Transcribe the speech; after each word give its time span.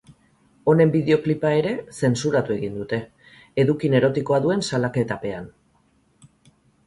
Honen 0.71 0.93
bideoklipa 0.93 1.51
ere 1.57 1.73
zentsuratu 1.99 2.55
egin 2.55 2.79
dute, 2.79 2.99
edukin 3.65 3.99
erotikoa 4.01 4.39
duen 4.47 4.65
salaketapean. 4.71 5.51